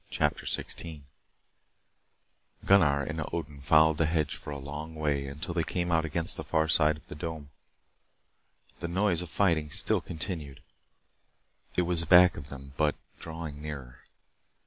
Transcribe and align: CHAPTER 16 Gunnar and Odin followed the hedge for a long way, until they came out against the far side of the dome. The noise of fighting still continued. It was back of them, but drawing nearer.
CHAPTER 0.09 0.47
16 0.47 1.05
Gunnar 2.65 3.03
and 3.03 3.23
Odin 3.31 3.61
followed 3.61 3.99
the 3.99 4.07
hedge 4.07 4.35
for 4.35 4.49
a 4.49 4.57
long 4.57 4.95
way, 4.95 5.27
until 5.27 5.53
they 5.53 5.61
came 5.61 5.91
out 5.91 6.05
against 6.05 6.37
the 6.37 6.43
far 6.43 6.67
side 6.67 6.97
of 6.97 7.05
the 7.05 7.13
dome. 7.13 7.51
The 8.79 8.87
noise 8.87 9.21
of 9.21 9.29
fighting 9.29 9.69
still 9.69 10.01
continued. 10.01 10.63
It 11.77 11.83
was 11.83 12.03
back 12.05 12.35
of 12.35 12.47
them, 12.47 12.73
but 12.77 12.95
drawing 13.19 13.61
nearer. 13.61 13.99